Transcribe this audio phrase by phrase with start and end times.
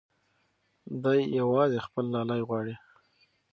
[1.03, 2.75] دی یوازې خپل لالی غواړي.